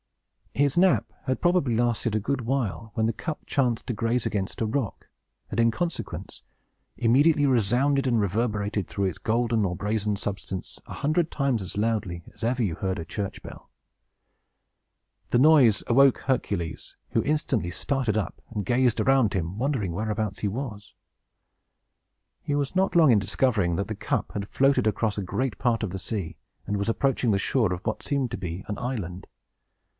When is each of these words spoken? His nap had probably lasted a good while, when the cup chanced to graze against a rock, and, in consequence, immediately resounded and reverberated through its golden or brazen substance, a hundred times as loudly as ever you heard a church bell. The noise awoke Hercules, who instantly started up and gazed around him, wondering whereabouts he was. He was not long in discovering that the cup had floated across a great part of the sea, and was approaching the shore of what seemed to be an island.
His 0.55 0.77
nap 0.79 1.13
had 1.27 1.41
probably 1.41 1.75
lasted 1.75 2.15
a 2.15 2.19
good 2.19 2.41
while, 2.41 2.91
when 2.95 3.05
the 3.05 3.13
cup 3.13 3.45
chanced 3.45 3.85
to 3.87 3.93
graze 3.93 4.25
against 4.25 4.59
a 4.59 4.65
rock, 4.65 5.07
and, 5.49 5.59
in 5.59 5.71
consequence, 5.71 6.41
immediately 6.97 7.45
resounded 7.45 8.05
and 8.05 8.19
reverberated 8.19 8.87
through 8.87 9.05
its 9.05 9.19
golden 9.19 9.63
or 9.63 9.75
brazen 9.75 10.15
substance, 10.15 10.79
a 10.87 10.95
hundred 10.95 11.31
times 11.31 11.61
as 11.61 11.77
loudly 11.77 12.23
as 12.33 12.43
ever 12.43 12.63
you 12.63 12.75
heard 12.75 12.99
a 12.99 13.05
church 13.05 13.41
bell. 13.43 13.69
The 15.29 15.37
noise 15.39 15.83
awoke 15.87 16.19
Hercules, 16.21 16.95
who 17.11 17.23
instantly 17.23 17.71
started 17.71 18.17
up 18.17 18.41
and 18.49 18.65
gazed 18.65 18.99
around 18.99 19.33
him, 19.33 19.57
wondering 19.59 19.93
whereabouts 19.93 20.39
he 20.41 20.47
was. 20.47 20.95
He 22.41 22.55
was 22.55 22.75
not 22.75 22.95
long 22.95 23.11
in 23.11 23.19
discovering 23.19 23.77
that 23.77 23.87
the 23.87 23.95
cup 23.95 24.31
had 24.33 24.49
floated 24.49 24.87
across 24.87 25.17
a 25.17 25.23
great 25.23 25.57
part 25.59 25.81
of 25.83 25.91
the 25.91 25.99
sea, 25.99 26.37
and 26.65 26.75
was 26.75 26.89
approaching 26.89 27.31
the 27.31 27.39
shore 27.39 27.71
of 27.71 27.81
what 27.85 28.03
seemed 28.03 28.31
to 28.31 28.37
be 28.37 28.65
an 28.67 28.77
island. 28.79 29.27